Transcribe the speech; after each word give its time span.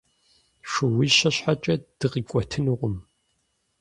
Шууищэ 0.71 1.29
щхьэкӀэ 1.35 1.75
дыкъикӀуэтынукъым. 1.99 2.95